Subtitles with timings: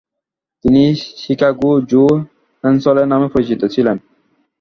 [0.65, 0.83] তিনি
[1.17, 2.03] "Chicago Joe"
[2.63, 3.97] Hensley নামে পরিচিত ছিলেন।